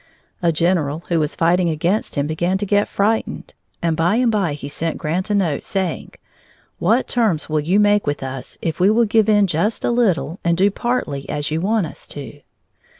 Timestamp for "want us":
11.61-12.07